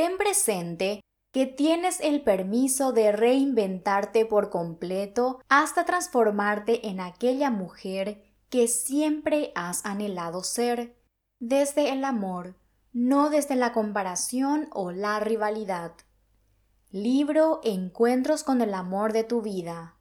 ten 0.00 0.16
presente 0.16 1.02
que 1.30 1.44
tienes 1.44 2.00
el 2.00 2.22
permiso 2.22 2.92
de 2.92 3.12
reinventarte 3.12 4.24
por 4.24 4.48
completo 4.48 5.42
hasta 5.50 5.84
transformarte 5.84 6.88
en 6.88 7.00
aquella 7.00 7.50
mujer 7.50 8.22
que 8.48 8.66
siempre 8.66 9.52
has 9.54 9.84
anhelado 9.84 10.42
ser, 10.42 10.96
desde 11.38 11.92
el 11.92 12.06
amor, 12.06 12.56
no 12.94 13.28
desde 13.28 13.56
la 13.56 13.74
comparación 13.74 14.70
o 14.72 14.90
la 14.90 15.20
rivalidad. 15.20 15.92
Libro 16.88 17.60
Encuentros 17.62 18.42
con 18.42 18.62
el 18.62 18.72
amor 18.72 19.12
de 19.12 19.24
tu 19.24 19.42
vida. 19.42 19.98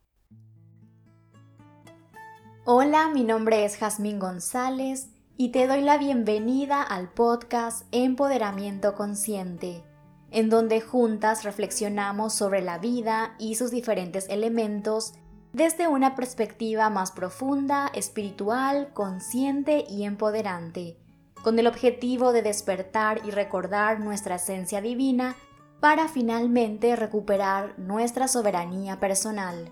Hola, 2.63 3.09
mi 3.09 3.25
nombre 3.25 3.65
es 3.65 3.75
Jazmín 3.75 4.17
González 4.17 5.09
y 5.35 5.49
te 5.49 5.67
doy 5.67 5.81
la 5.81 5.97
bienvenida 5.97 6.81
al 6.81 7.11
podcast 7.11 7.85
Empoderamiento 7.91 8.95
Consciente 8.95 9.83
en 10.31 10.49
donde 10.49 10.81
juntas 10.81 11.43
reflexionamos 11.43 12.33
sobre 12.33 12.61
la 12.61 12.77
vida 12.77 13.35
y 13.39 13.55
sus 13.55 13.71
diferentes 13.71 14.27
elementos 14.29 15.13
desde 15.53 15.87
una 15.87 16.15
perspectiva 16.15 16.89
más 16.89 17.11
profunda, 17.11 17.89
espiritual, 17.93 18.91
consciente 18.93 19.83
y 19.89 20.03
empoderante, 20.03 20.97
con 21.41 21.57
el 21.57 21.67
objetivo 21.67 22.31
de 22.31 22.43
despertar 22.43 23.21
y 23.25 23.31
recordar 23.31 23.99
nuestra 23.99 24.35
esencia 24.35 24.81
divina 24.81 25.35
para 25.79 26.07
finalmente 26.07 26.95
recuperar 26.95 27.77
nuestra 27.79 28.27
soberanía 28.27 28.99
personal. 28.99 29.71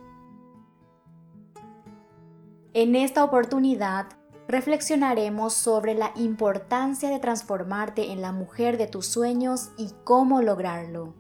En 2.74 2.96
esta 2.96 3.24
oportunidad 3.24 4.17
reflexionaremos 4.48 5.54
sobre 5.54 5.94
la 5.94 6.12
importancia 6.16 7.10
de 7.10 7.20
transformarte 7.20 8.12
en 8.12 8.22
la 8.22 8.32
mujer 8.32 8.78
de 8.78 8.88
tus 8.88 9.08
sueños 9.08 9.72
y 9.78 9.92
cómo 10.04 10.42
lograrlo. 10.42 11.14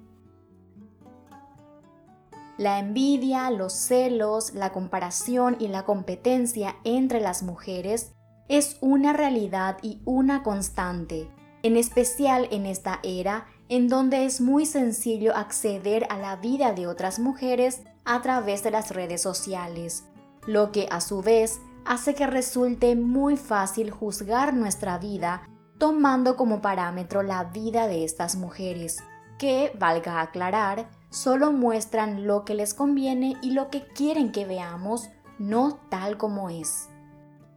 La 2.57 2.79
envidia, 2.79 3.51
los 3.51 3.73
celos, 3.73 4.53
la 4.53 4.71
comparación 4.71 5.57
y 5.59 5.67
la 5.67 5.83
competencia 5.83 6.75
entre 6.83 7.19
las 7.19 7.43
mujeres 7.43 8.13
es 8.47 8.77
una 8.81 9.13
realidad 9.13 9.77
y 9.83 10.01
una 10.05 10.41
constante, 10.41 11.29
en 11.61 11.77
especial 11.77 12.47
en 12.49 12.65
esta 12.65 12.99
era 13.03 13.45
en 13.69 13.89
donde 13.89 14.25
es 14.25 14.39
muy 14.39 14.65
sencillo 14.65 15.35
acceder 15.35 16.07
a 16.09 16.17
la 16.17 16.37
vida 16.37 16.71
de 16.71 16.87
otras 16.87 17.19
mujeres 17.19 17.81
a 18.05 18.21
través 18.21 18.63
de 18.63 18.71
las 18.71 18.91
redes 18.91 19.21
sociales, 19.21 20.05
lo 20.45 20.71
que 20.71 20.87
a 20.89 21.01
su 21.01 21.21
vez 21.21 21.59
hace 21.87 22.13
que 22.13 22.27
resulte 22.27 22.95
muy 22.95 23.37
fácil 23.37 23.91
juzgar 23.91 24.53
nuestra 24.53 24.97
vida 24.97 25.43
tomando 25.77 26.35
como 26.35 26.61
parámetro 26.61 27.23
la 27.23 27.45
vida 27.45 27.87
de 27.87 28.03
estas 28.03 28.35
mujeres, 28.35 28.97
que, 29.37 29.71
valga 29.79 30.21
aclarar, 30.21 30.89
solo 31.09 31.51
muestran 31.51 32.25
lo 32.25 32.43
que 32.45 32.55
les 32.55 32.73
conviene 32.73 33.37
y 33.41 33.51
lo 33.51 33.69
que 33.69 33.87
quieren 33.87 34.31
que 34.31 34.45
veamos, 34.45 35.09
no 35.37 35.79
tal 35.89 36.17
como 36.17 36.49
es. 36.49 36.89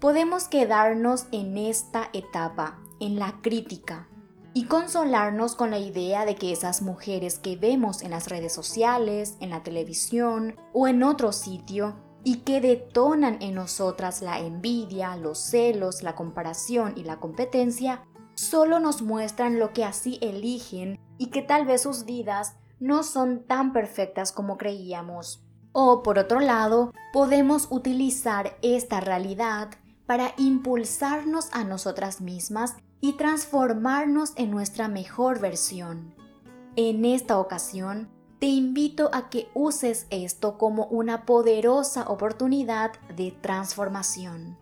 Podemos 0.01 0.49
quedarnos 0.49 1.27
en 1.33 1.57
esta 1.57 2.11
etapa, 2.13 2.79
en 3.01 3.19
la 3.19 3.41
crítica, 3.43 4.07
y 4.53 4.65
consolarnos 4.65 5.55
con 5.55 5.71
la 5.71 5.79
idea 5.79 6.25
de 6.25 6.35
que 6.35 6.53
esas 6.53 6.83
mujeres 6.83 7.39
que 7.39 7.57
vemos 7.57 8.03
en 8.03 8.11
las 8.11 8.29
redes 8.29 8.53
sociales, 8.53 9.37
en 9.41 9.51
la 9.51 9.63
televisión 9.63 10.57
o 10.73 10.89
en 10.89 11.03
otro 11.03 11.33
sitio 11.33 11.95
y 12.25 12.39
que 12.39 12.61
detonan 12.61 13.39
en 13.41 13.55
nosotras 13.55 14.23
la 14.23 14.39
envidia, 14.39 15.17
los 15.17 15.39
celos, 15.39 16.03
la 16.03 16.15
comparación 16.15 16.95
y 16.97 17.05
la 17.05 17.19
competencia, 17.19 18.05
solo 18.35 18.81
nos 18.81 19.03
muestran 19.03 19.59
lo 19.59 19.73
que 19.73 19.85
así 19.85 20.19
eligen 20.21 20.99
y 21.19 21.27
que 21.27 21.43
tal 21.43 21.67
vez 21.67 21.83
sus 21.83 22.05
vidas 22.05 22.55
no 22.79 23.03
son 23.03 23.45
tan 23.45 23.73
perfectas 23.73 24.33
como 24.33 24.57
creíamos. 24.57 25.45
O 25.73 26.03
por 26.03 26.19
otro 26.19 26.41
lado, 26.41 26.93
podemos 27.13 27.69
utilizar 27.71 28.57
esta 28.63 29.01
realidad 29.01 29.71
para 30.07 30.35
impulsarnos 30.39 31.49
a 31.53 31.63
nosotras 31.63 32.21
mismas 32.21 32.77
y 33.01 33.13
transformarnos 33.13 34.33
en 34.37 34.51
nuestra 34.51 34.89
mejor 34.89 35.39
versión. 35.39 36.15
En 36.77 37.05
esta 37.05 37.39
ocasión, 37.39 38.09
te 38.41 38.47
invito 38.47 39.11
a 39.13 39.29
que 39.29 39.51
uses 39.53 40.07
esto 40.09 40.57
como 40.57 40.87
una 40.87 41.27
poderosa 41.27 42.09
oportunidad 42.09 42.93
de 43.15 43.33
transformación. 43.33 44.57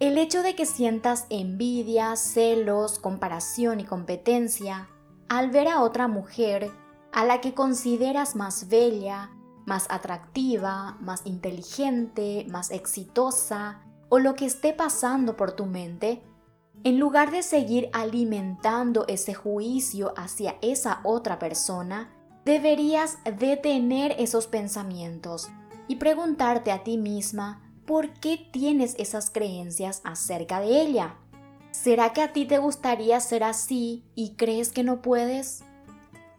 El 0.00 0.18
hecho 0.18 0.42
de 0.42 0.56
que 0.56 0.66
sientas 0.66 1.26
envidia, 1.30 2.16
celos, 2.16 2.98
comparación 2.98 3.78
y 3.78 3.84
competencia 3.84 4.88
al 5.28 5.50
ver 5.50 5.68
a 5.68 5.82
otra 5.82 6.08
mujer 6.08 6.72
a 7.12 7.24
la 7.24 7.40
que 7.40 7.54
consideras 7.54 8.34
más 8.34 8.68
bella, 8.68 9.30
más 9.66 9.86
atractiva, 9.88 10.96
más 11.00 11.22
inteligente, 11.26 12.44
más 12.50 12.72
exitosa 12.72 13.84
o 14.08 14.18
lo 14.18 14.34
que 14.34 14.46
esté 14.46 14.72
pasando 14.72 15.36
por 15.36 15.52
tu 15.52 15.66
mente, 15.66 16.24
en 16.82 16.98
lugar 16.98 17.30
de 17.30 17.44
seguir 17.44 17.88
alimentando 17.92 19.04
ese 19.06 19.32
juicio 19.34 20.12
hacia 20.16 20.56
esa 20.60 21.00
otra 21.04 21.38
persona, 21.38 22.16
deberías 22.50 23.18
detener 23.38 24.16
esos 24.18 24.48
pensamientos 24.48 25.50
y 25.86 25.96
preguntarte 25.96 26.72
a 26.72 26.82
ti 26.82 26.98
misma 26.98 27.62
por 27.86 28.12
qué 28.14 28.44
tienes 28.50 28.96
esas 28.98 29.30
creencias 29.30 30.00
acerca 30.02 30.58
de 30.58 30.80
ella. 30.80 31.14
¿Será 31.70 32.12
que 32.12 32.22
a 32.22 32.32
ti 32.32 32.46
te 32.46 32.58
gustaría 32.58 33.20
ser 33.20 33.44
así 33.44 34.02
y 34.16 34.34
crees 34.34 34.72
que 34.72 34.82
no 34.82 35.00
puedes? 35.00 35.62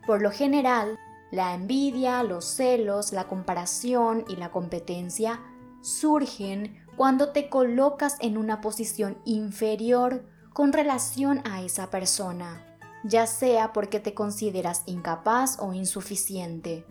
Por 0.06 0.22
lo 0.22 0.32
general, 0.32 1.00
la 1.32 1.54
envidia, 1.54 2.24
los 2.24 2.44
celos, 2.44 3.14
la 3.14 3.30
comparación 3.30 4.26
y 4.28 4.36
la 4.36 4.52
competencia 4.52 5.40
surgen 5.80 6.86
cuando 6.98 7.30
te 7.30 7.48
colocas 7.48 8.18
en 8.20 8.38
una 8.38 8.60
posición 8.60 9.18
inferior 9.24 10.26
con 10.52 10.74
relación 10.74 11.42
a 11.46 11.62
esa 11.62 11.90
persona 11.90 12.68
ya 13.04 13.28
sea 13.28 13.74
porque 13.74 14.00
te 14.00 14.14
consideras 14.14 14.84
incapaz 14.86 15.58
o 15.60 15.74
insuficiente. 15.74 16.86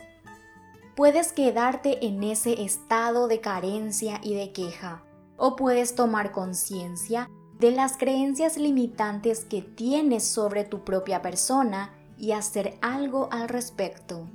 Puedes 0.96 1.32
quedarte 1.32 2.06
en 2.06 2.22
ese 2.22 2.62
estado 2.62 3.28
de 3.28 3.40
carencia 3.40 4.20
y 4.22 4.34
de 4.34 4.52
queja, 4.52 5.02
o 5.36 5.56
puedes 5.56 5.94
tomar 5.94 6.32
conciencia 6.32 7.30
de 7.58 7.70
las 7.70 7.96
creencias 7.96 8.56
limitantes 8.56 9.44
que 9.44 9.62
tienes 9.62 10.24
sobre 10.26 10.64
tu 10.64 10.84
propia 10.84 11.22
persona 11.22 11.94
y 12.18 12.32
hacer 12.32 12.78
algo 12.82 13.28
al 13.30 13.48
respecto. 13.48 14.26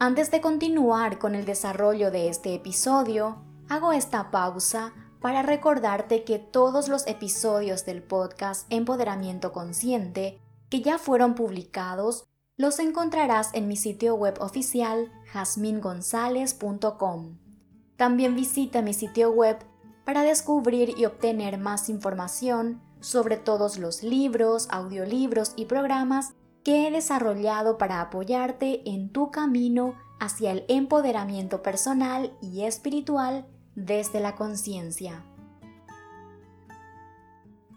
Antes 0.00 0.30
de 0.30 0.40
continuar 0.40 1.18
con 1.18 1.34
el 1.34 1.44
desarrollo 1.44 2.10
de 2.12 2.28
este 2.28 2.54
episodio, 2.54 3.38
hago 3.68 3.92
esta 3.92 4.30
pausa 4.30 4.92
para 5.20 5.42
recordarte 5.42 6.24
que 6.24 6.38
todos 6.38 6.88
los 6.88 7.06
episodios 7.06 7.84
del 7.84 8.02
podcast 8.02 8.66
Empoderamiento 8.70 9.52
Consciente 9.52 10.40
que 10.70 10.80
ya 10.82 10.98
fueron 10.98 11.34
publicados 11.34 12.24
los 12.56 12.78
encontrarás 12.80 13.50
en 13.54 13.68
mi 13.68 13.76
sitio 13.76 14.16
web 14.16 14.34
oficial 14.40 15.12
jasmingonzalez.com. 15.32 17.38
También 17.96 18.34
visita 18.34 18.82
mi 18.82 18.94
sitio 18.94 19.30
web 19.30 19.58
para 20.04 20.22
descubrir 20.22 20.94
y 20.96 21.04
obtener 21.04 21.58
más 21.58 21.88
información 21.88 22.82
sobre 23.00 23.36
todos 23.36 23.78
los 23.78 24.02
libros, 24.02 24.66
audiolibros 24.70 25.52
y 25.56 25.66
programas 25.66 26.34
que 26.64 26.86
he 26.86 26.90
desarrollado 26.90 27.78
para 27.78 28.00
apoyarte 28.00 28.88
en 28.90 29.10
tu 29.10 29.30
camino 29.30 29.94
hacia 30.18 30.50
el 30.50 30.64
empoderamiento 30.68 31.62
personal 31.62 32.36
y 32.40 32.64
espiritual 32.64 33.46
desde 33.84 34.20
la 34.20 34.34
conciencia. 34.34 35.24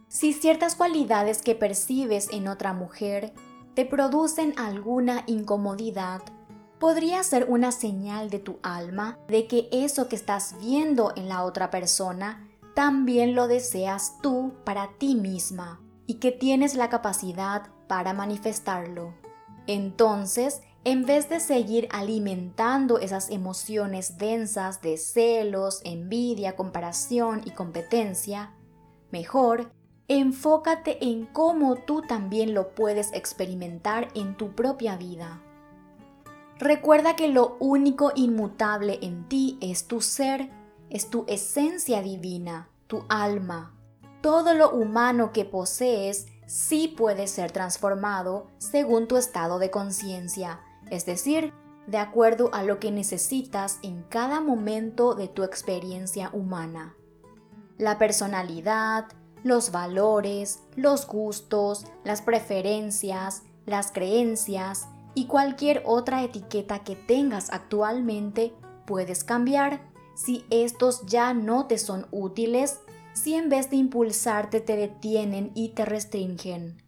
Si 0.07 0.33
ciertas 0.33 0.75
cualidades 0.75 1.41
que 1.41 1.55
percibes 1.55 2.27
en 2.31 2.47
otra 2.47 2.73
mujer 2.73 3.33
te 3.75 3.85
producen 3.85 4.53
alguna 4.57 5.23
incomodidad, 5.27 6.21
podría 6.79 7.23
ser 7.23 7.45
una 7.47 7.71
señal 7.71 8.29
de 8.29 8.39
tu 8.39 8.59
alma 8.63 9.17
de 9.27 9.47
que 9.47 9.69
eso 9.71 10.09
que 10.09 10.15
estás 10.15 10.55
viendo 10.59 11.13
en 11.15 11.29
la 11.29 11.43
otra 11.43 11.69
persona 11.69 12.47
también 12.75 13.35
lo 13.35 13.47
deseas 13.47 14.17
tú 14.21 14.53
para 14.65 14.89
ti 14.97 15.15
misma 15.15 15.79
y 16.07 16.15
que 16.15 16.31
tienes 16.31 16.75
la 16.75 16.89
capacidad 16.89 17.69
para 17.87 18.13
manifestarlo. 18.13 19.13
Entonces, 19.67 20.61
en 20.83 21.05
vez 21.05 21.29
de 21.29 21.39
seguir 21.39 21.87
alimentando 21.91 22.97
esas 22.97 23.29
emociones 23.29 24.17
densas 24.17 24.81
de 24.81 24.97
celos, 24.97 25.81
envidia, 25.83 26.55
comparación 26.55 27.41
y 27.45 27.51
competencia, 27.51 28.53
mejor 29.11 29.71
enfócate 30.07 30.97
en 31.05 31.25
cómo 31.27 31.75
tú 31.75 32.01
también 32.01 32.53
lo 32.53 32.73
puedes 32.73 33.13
experimentar 33.13 34.07
en 34.15 34.35
tu 34.35 34.55
propia 34.55 34.97
vida. 34.97 35.41
Recuerda 36.57 37.15
que 37.15 37.27
lo 37.27 37.57
único 37.59 38.11
inmutable 38.15 38.99
en 39.01 39.27
ti 39.29 39.57
es 39.61 39.87
tu 39.87 40.01
ser, 40.01 40.49
es 40.89 41.09
tu 41.09 41.25
esencia 41.27 42.01
divina, 42.01 42.69
tu 42.87 43.05
alma. 43.07 43.73
Todo 44.21 44.53
lo 44.53 44.71
humano 44.71 45.31
que 45.31 45.45
posees 45.45 46.27
sí 46.45 46.87
puede 46.87 47.27
ser 47.27 47.51
transformado 47.51 48.47
según 48.57 49.07
tu 49.07 49.17
estado 49.17 49.57
de 49.59 49.71
conciencia, 49.71 50.59
es 50.91 51.07
decir, 51.07 51.53
de 51.87 51.97
acuerdo 51.97 52.53
a 52.53 52.61
lo 52.61 52.79
que 52.79 52.91
necesitas 52.91 53.79
en 53.81 54.03
cada 54.03 54.39
momento 54.39 55.15
de 55.15 55.27
tu 55.27 55.43
experiencia 55.43 56.29
humana. 56.33 56.95
La 57.79 57.97
personalidad, 57.97 59.07
los 59.43 59.71
valores, 59.71 60.59
los 60.75 61.07
gustos, 61.07 61.85
las 62.03 62.21
preferencias, 62.21 63.43
las 63.65 63.91
creencias 63.91 64.87
y 65.15 65.25
cualquier 65.25 65.81
otra 65.85 66.23
etiqueta 66.23 66.83
que 66.83 66.95
tengas 66.95 67.49
actualmente 67.51 68.53
puedes 68.85 69.23
cambiar 69.23 69.89
si 70.13 70.45
estos 70.49 71.05
ya 71.05 71.33
no 71.33 71.65
te 71.65 71.77
son 71.77 72.05
útiles, 72.11 72.79
si 73.13 73.33
en 73.33 73.49
vez 73.49 73.69
de 73.69 73.77
impulsarte 73.77 74.59
te 74.61 74.75
detienen 74.75 75.51
y 75.55 75.69
te 75.69 75.85
restringen. 75.85 76.83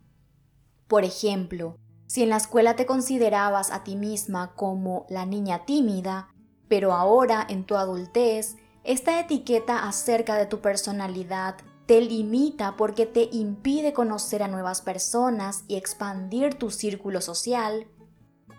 Por 0.87 1.03
ejemplo, 1.03 1.77
si 2.07 2.23
en 2.23 2.29
la 2.29 2.37
escuela 2.37 2.75
te 2.75 2.85
considerabas 2.85 3.71
a 3.71 3.83
ti 3.83 3.95
misma 3.95 4.53
como 4.55 5.05
la 5.09 5.25
niña 5.25 5.65
tímida, 5.65 6.29
pero 6.67 6.93
ahora 6.93 7.45
en 7.47 7.65
tu 7.65 7.75
adultez, 7.75 8.55
esta 8.83 9.19
etiqueta 9.19 9.87
acerca 9.87 10.35
de 10.35 10.45
tu 10.45 10.59
personalidad 10.59 11.55
te 11.85 12.01
limita 12.01 12.75
porque 12.77 13.05
te 13.05 13.29
impide 13.31 13.93
conocer 13.93 14.43
a 14.43 14.47
nuevas 14.47 14.81
personas 14.81 15.63
y 15.67 15.75
expandir 15.75 16.55
tu 16.55 16.71
círculo 16.71 17.21
social, 17.21 17.87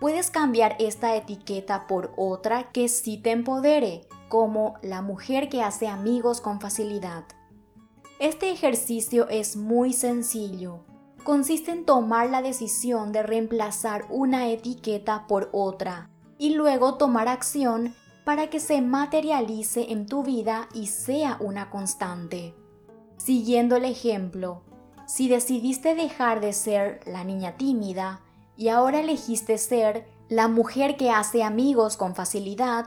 puedes 0.01 0.31
cambiar 0.31 0.77
esta 0.79 1.17
etiqueta 1.17 1.87
por 1.87 2.13
otra 2.17 2.71
que 2.73 2.89
sí 2.89 3.17
te 3.19 3.31
empodere, 3.31 4.07
como 4.29 4.75
la 4.83 5.01
mujer 5.01 5.49
que 5.49 5.63
hace 5.63 5.89
amigos 5.89 6.41
con 6.41 6.61
facilidad. 6.61 7.25
Este 8.19 8.51
ejercicio 8.51 9.29
es 9.29 9.57
muy 9.57 9.93
sencillo. 9.93 10.85
Consiste 11.25 11.71
en 11.71 11.87
tomar 11.87 12.29
la 12.29 12.43
decisión 12.43 13.11
de 13.11 13.23
reemplazar 13.23 14.05
una 14.11 14.51
etiqueta 14.51 15.27
por 15.27 15.49
otra 15.53 16.11
y 16.37 16.55
luego 16.55 16.97
tomar 16.97 17.29
acción 17.29 17.95
para 18.27 18.51
que 18.51 18.61
se 18.61 18.83
materialice 18.83 19.91
en 19.91 20.05
tu 20.05 20.23
vida 20.23 20.69
y 20.75 20.89
sea 20.89 21.39
una 21.41 21.71
constante. 21.71 22.55
Siguiendo 23.17 23.77
el 23.77 23.87
ejemplo, 23.87 24.65
si 25.07 25.29
decidiste 25.29 25.95
dejar 25.95 26.41
de 26.43 26.53
ser 26.53 27.01
la 27.07 27.25
niña 27.25 27.57
tímida 27.57 28.21
y 28.55 28.69
ahora 28.69 29.01
elegiste 29.01 29.57
ser 29.57 30.07
la 30.29 30.49
mujer 30.49 30.99
que 30.99 31.11
hace 31.11 31.43
amigos 31.43 31.97
con 31.97 32.15
facilidad, 32.15 32.87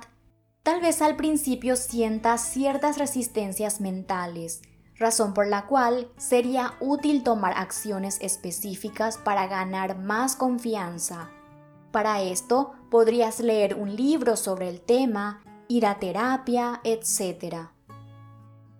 tal 0.61 0.79
vez 0.79 1.01
al 1.01 1.15
principio 1.15 1.75
sientas 1.75 2.41
ciertas 2.41 2.99
resistencias 2.99 3.81
mentales, 3.81 4.61
razón 4.99 5.33
por 5.33 5.47
la 5.47 5.65
cual 5.67 6.09
sería 6.17 6.73
útil 6.79 7.23
tomar 7.23 7.53
acciones 7.55 8.17
específicas 8.21 9.17
para 9.17 9.47
ganar 9.47 9.97
más 9.97 10.35
confianza. 10.35 11.29
Para 11.91 12.21
esto 12.21 12.73
podrías 12.89 13.39
leer 13.39 13.75
un 13.75 13.95
libro 13.95 14.35
sobre 14.35 14.69
el 14.69 14.81
tema, 14.81 15.43
ir 15.67 15.85
a 15.85 15.99
terapia, 15.99 16.81
etc. 16.83 17.69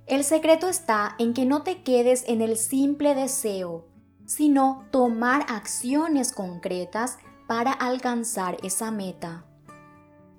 El 0.06 0.24
secreto 0.24 0.68
está 0.68 1.16
en 1.19 1.34
que 1.34 1.46
no 1.46 1.64
te 1.64 1.84
quedes 1.84 2.24
en 2.28 2.42
el 2.42 2.58
simple 2.58 3.14
deseo, 3.14 3.86
sino 4.25 4.86
tomar 4.92 5.46
acciones 5.50 6.31
concretas 6.31 7.18
para 7.48 7.72
alcanzar 7.72 8.58
esa 8.64 8.92
meta. 8.92 9.46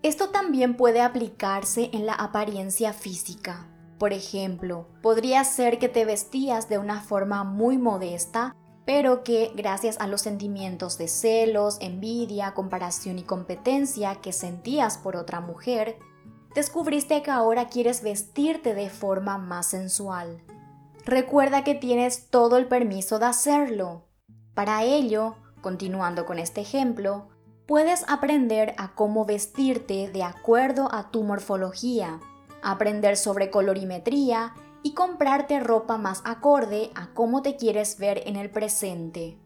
Esto 0.02 0.28
también 0.28 0.76
puede 0.76 1.00
aplicarse 1.00 1.90
en 1.92 2.06
la 2.06 2.14
apariencia 2.14 2.92
física. 2.92 3.67
Por 3.98 4.12
ejemplo, 4.12 4.86
podría 5.02 5.42
ser 5.44 5.78
que 5.78 5.88
te 5.88 6.04
vestías 6.04 6.68
de 6.68 6.78
una 6.78 7.00
forma 7.00 7.42
muy 7.42 7.78
modesta, 7.78 8.54
pero 8.84 9.24
que 9.24 9.52
gracias 9.54 9.98
a 10.00 10.06
los 10.06 10.22
sentimientos 10.22 10.96
de 10.98 11.08
celos, 11.08 11.78
envidia, 11.80 12.54
comparación 12.54 13.18
y 13.18 13.22
competencia 13.22 14.16
que 14.16 14.32
sentías 14.32 14.96
por 14.98 15.16
otra 15.16 15.40
mujer, 15.40 15.98
descubriste 16.54 17.22
que 17.22 17.30
ahora 17.30 17.66
quieres 17.66 18.02
vestirte 18.02 18.74
de 18.74 18.88
forma 18.88 19.36
más 19.36 19.66
sensual. 19.66 20.42
Recuerda 21.04 21.64
que 21.64 21.74
tienes 21.74 22.30
todo 22.30 22.56
el 22.56 22.68
permiso 22.68 23.18
de 23.18 23.26
hacerlo. 23.26 24.04
Para 24.54 24.84
ello, 24.84 25.36
continuando 25.60 26.24
con 26.24 26.38
este 26.38 26.60
ejemplo, 26.60 27.28
puedes 27.66 28.04
aprender 28.08 28.74
a 28.78 28.94
cómo 28.94 29.24
vestirte 29.24 30.10
de 30.10 30.22
acuerdo 30.22 30.88
a 30.92 31.10
tu 31.10 31.24
morfología, 31.24 32.20
aprender 32.70 33.16
sobre 33.16 33.50
colorimetría 33.50 34.54
y 34.82 34.94
comprarte 34.94 35.60
ropa 35.60 35.98
más 35.98 36.22
acorde 36.24 36.90
a 36.94 37.12
cómo 37.14 37.42
te 37.42 37.56
quieres 37.56 37.98
ver 37.98 38.22
en 38.26 38.36
el 38.36 38.50
presente. 38.50 39.38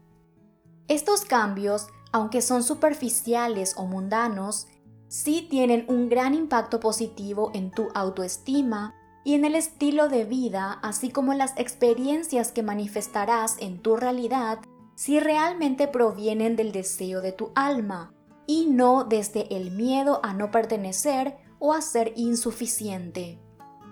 Estos 0.87 1.25
cambios, 1.25 1.87
aunque 2.11 2.41
son 2.41 2.63
superficiales 2.63 3.75
o 3.77 3.85
mundanos, 3.85 4.67
sí 5.07 5.47
tienen 5.49 5.85
un 5.87 6.09
gran 6.09 6.33
impacto 6.33 6.79
positivo 6.79 7.51
en 7.53 7.71
tu 7.71 7.89
autoestima 7.93 8.93
y 9.23 9.35
en 9.35 9.45
el 9.45 9.55
estilo 9.55 10.09
de 10.09 10.25
vida, 10.25 10.79
así 10.83 11.09
como 11.09 11.33
las 11.33 11.57
experiencias 11.57 12.51
que 12.51 12.63
manifestarás 12.63 13.55
en 13.59 13.81
tu 13.81 13.95
realidad 13.95 14.59
si 14.95 15.19
realmente 15.19 15.87
provienen 15.87 16.55
del 16.55 16.71
deseo 16.71 17.21
de 17.21 17.31
tu 17.31 17.51
alma 17.55 18.13
y 18.45 18.67
no 18.67 19.05
desde 19.05 19.55
el 19.55 19.71
miedo 19.71 20.19
a 20.23 20.33
no 20.33 20.51
pertenecer 20.51 21.37
o 21.65 21.71
a 21.71 21.79
ser 21.79 22.11
insuficiente. 22.17 23.39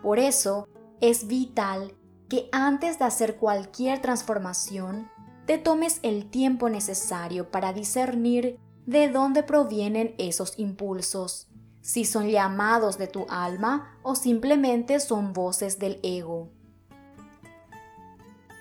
Por 0.03 0.19
eso, 0.19 0.67
es 0.99 1.27
vital 1.27 1.95
que 2.27 2.49
antes 2.51 2.99
de 2.99 3.05
hacer 3.05 3.37
cualquier 3.37 4.01
transformación, 4.01 5.09
te 5.45 5.57
tomes 5.57 6.01
el 6.03 6.29
tiempo 6.29 6.67
necesario 6.67 7.49
para 7.49 7.71
discernir 7.71 8.59
de 8.85 9.07
dónde 9.07 9.41
provienen 9.41 10.15
esos 10.17 10.59
impulsos, 10.59 11.47
si 11.79 12.03
son 12.03 12.27
llamados 12.27 12.97
de 12.97 13.07
tu 13.07 13.25
alma 13.29 13.97
o 14.03 14.15
simplemente 14.15 14.99
son 14.99 15.31
voces 15.31 15.79
del 15.79 16.01
ego. 16.03 16.49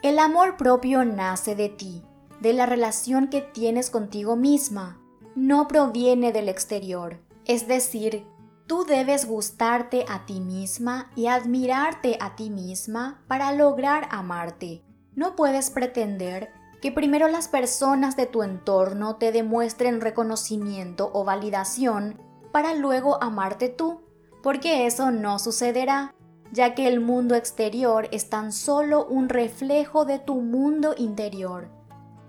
El 0.05 0.21
amor 0.21 0.57
propio 0.57 1.05
nace 1.05 1.57
de 1.57 1.69
ti, 1.69 2.05
de 2.41 2.53
la 2.53 2.65
relación 2.65 3.27
que 3.27 3.41
tienes 3.41 3.91
contigo 3.91 4.37
misma, 4.37 5.01
no 5.35 5.67
proviene 5.67 6.31
del 6.31 6.49
exterior, 6.49 7.19
es 7.45 7.67
decir, 7.67 8.25
Tú 8.71 8.85
debes 8.85 9.27
gustarte 9.27 10.05
a 10.09 10.27
ti 10.27 10.39
misma 10.39 11.11
y 11.17 11.27
admirarte 11.27 12.17
a 12.21 12.37
ti 12.37 12.51
misma 12.51 13.21
para 13.27 13.51
lograr 13.53 14.07
amarte. 14.13 14.85
No 15.17 15.35
puedes 15.35 15.71
pretender 15.71 16.53
que 16.81 16.93
primero 16.93 17.27
las 17.27 17.49
personas 17.49 18.17
de 18.17 18.27
tu 18.27 18.45
entorno 18.45 19.17
te 19.17 19.33
demuestren 19.33 20.01
reconocimiento 20.01 21.11
o 21.13 21.25
validación 21.25 22.23
para 22.53 22.73
luego 22.75 23.21
amarte 23.21 23.71
tú, 23.71 24.03
porque 24.41 24.87
eso 24.87 25.11
no 25.11 25.41
sucederá, 25.41 26.15
ya 26.53 26.77
que 26.77 26.87
el 26.87 27.01
mundo 27.01 27.35
exterior 27.35 28.07
es 28.13 28.31
tan 28.31 28.53
solo 28.53 29.05
un 29.05 29.29
reflejo 29.29 30.05
de 30.05 30.21
tu 30.21 30.43
mundo 30.43 30.95
interior. 30.97 31.69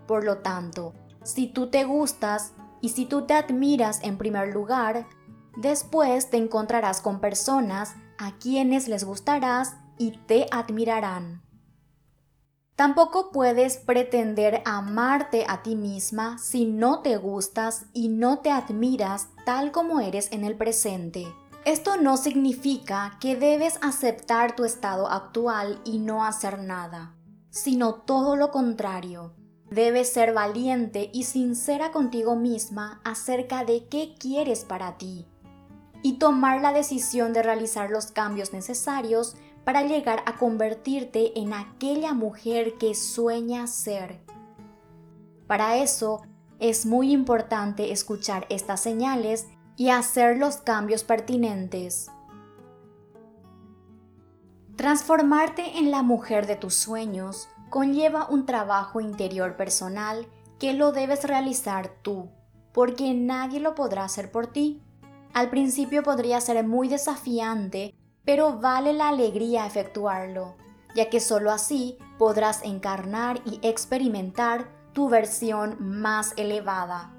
Por 0.07 0.23
lo 0.23 0.39
tanto, 0.39 0.95
si 1.21 1.45
tú 1.45 1.69
te 1.69 1.83
gustas 1.83 2.55
y 2.81 2.89
si 2.89 3.05
tú 3.05 3.27
te 3.27 3.35
admiras 3.35 3.99
en 4.01 4.17
primer 4.17 4.51
lugar, 4.51 5.05
Después 5.55 6.29
te 6.29 6.37
encontrarás 6.37 7.01
con 7.01 7.19
personas 7.19 7.95
a 8.17 8.37
quienes 8.37 8.87
les 8.87 9.03
gustarás 9.03 9.75
y 9.97 10.11
te 10.11 10.47
admirarán. 10.51 11.41
Tampoco 12.75 13.31
puedes 13.31 13.77
pretender 13.77 14.63
amarte 14.65 15.45
a 15.47 15.61
ti 15.61 15.75
misma 15.75 16.37
si 16.39 16.65
no 16.65 17.01
te 17.01 17.17
gustas 17.17 17.85
y 17.93 18.09
no 18.09 18.39
te 18.39 18.49
admiras 18.49 19.27
tal 19.45 19.71
como 19.71 19.99
eres 19.99 20.31
en 20.31 20.45
el 20.45 20.55
presente. 20.55 21.27
Esto 21.65 21.97
no 21.97 22.17
significa 22.17 23.17
que 23.19 23.35
debes 23.35 23.77
aceptar 23.83 24.55
tu 24.55 24.65
estado 24.65 25.07
actual 25.07 25.79
y 25.83 25.99
no 25.99 26.25
hacer 26.25 26.57
nada, 26.57 27.13
sino 27.51 27.95
todo 27.95 28.35
lo 28.35 28.49
contrario. 28.49 29.35
Debes 29.69 30.11
ser 30.11 30.33
valiente 30.33 31.11
y 31.13 31.25
sincera 31.25 31.91
contigo 31.91 32.35
misma 32.35 32.99
acerca 33.03 33.63
de 33.63 33.87
qué 33.89 34.15
quieres 34.17 34.65
para 34.65 34.97
ti 34.97 35.27
y 36.03 36.13
tomar 36.13 36.61
la 36.61 36.73
decisión 36.73 37.33
de 37.33 37.43
realizar 37.43 37.89
los 37.89 38.11
cambios 38.11 38.53
necesarios 38.53 39.35
para 39.63 39.83
llegar 39.83 40.23
a 40.25 40.37
convertirte 40.37 41.39
en 41.39 41.53
aquella 41.53 42.13
mujer 42.13 42.77
que 42.77 42.95
sueña 42.95 43.67
ser. 43.67 44.19
Para 45.47 45.77
eso, 45.77 46.21
es 46.59 46.85
muy 46.85 47.11
importante 47.11 47.91
escuchar 47.91 48.45
estas 48.49 48.81
señales 48.81 49.47
y 49.77 49.89
hacer 49.89 50.37
los 50.37 50.57
cambios 50.57 51.03
pertinentes. 51.03 52.09
Transformarte 54.75 55.77
en 55.77 55.91
la 55.91 56.03
mujer 56.03 56.47
de 56.47 56.55
tus 56.55 56.75
sueños 56.75 57.49
conlleva 57.69 58.27
un 58.29 58.45
trabajo 58.45 59.01
interior 59.01 59.55
personal 59.55 60.27
que 60.59 60.73
lo 60.73 60.91
debes 60.91 61.23
realizar 61.23 61.89
tú, 62.01 62.29
porque 62.71 63.13
nadie 63.13 63.59
lo 63.59 63.73
podrá 63.75 64.03
hacer 64.03 64.31
por 64.31 64.47
ti. 64.47 64.81
Al 65.33 65.49
principio 65.49 66.03
podría 66.03 66.41
ser 66.41 66.65
muy 66.67 66.89
desafiante, 66.89 67.95
pero 68.25 68.59
vale 68.59 68.93
la 68.93 69.09
alegría 69.09 69.65
efectuarlo. 69.65 70.55
ya 70.93 71.09
que 71.09 71.21
solo 71.21 71.51
así 71.51 71.97
podrás 72.17 72.63
encarnar 72.63 73.41
y 73.45 73.65
experimentar 73.65 74.69
tu 74.91 75.07
versión 75.07 75.77
más 75.79 76.33
elevada. 76.35 77.13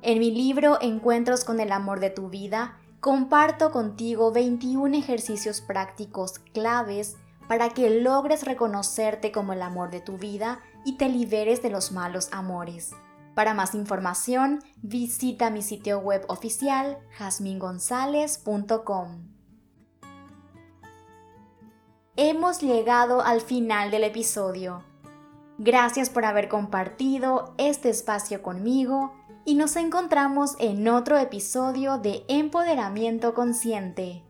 En 0.00 0.18
mi 0.18 0.30
libro 0.30 0.78
Encuentros 0.80 1.44
con 1.44 1.60
el 1.60 1.72
amor 1.72 2.00
de 2.00 2.08
tu 2.08 2.30
vida, 2.30 2.78
comparto 3.00 3.70
contigo 3.70 4.32
21 4.32 4.96
ejercicios 4.96 5.60
prácticos 5.60 6.38
claves 6.54 7.16
para 7.48 7.68
que 7.68 8.00
logres 8.00 8.44
reconocerte 8.44 9.30
como 9.30 9.52
el 9.52 9.60
amor 9.60 9.90
de 9.90 10.00
tu 10.00 10.16
vida 10.16 10.60
y 10.86 10.96
te 10.96 11.10
liberes 11.10 11.60
de 11.60 11.68
los 11.68 11.92
malos 11.92 12.30
amores. 12.32 12.94
Para 13.38 13.54
más 13.54 13.74
información, 13.76 14.58
visita 14.82 15.48
mi 15.48 15.62
sitio 15.62 16.00
web 16.00 16.24
oficial 16.26 16.98
jasmingonzalez.com. 17.18 19.28
Hemos 22.16 22.60
llegado 22.60 23.22
al 23.22 23.40
final 23.40 23.92
del 23.92 24.02
episodio. 24.02 24.82
Gracias 25.56 26.10
por 26.10 26.24
haber 26.24 26.48
compartido 26.48 27.54
este 27.58 27.90
espacio 27.90 28.42
conmigo 28.42 29.14
y 29.44 29.54
nos 29.54 29.76
encontramos 29.76 30.56
en 30.58 30.88
otro 30.88 31.16
episodio 31.16 31.98
de 31.98 32.24
Empoderamiento 32.26 33.34
Consciente. 33.34 34.27